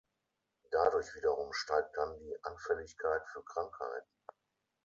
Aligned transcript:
Dadurch 0.71 1.13
wiederum 1.13 1.53
steigt 1.53 1.95
dann 1.95 2.17
die 2.17 2.35
Anfälligkeit 2.43 3.21
für 3.31 3.43
Krankheiten. 3.45 4.17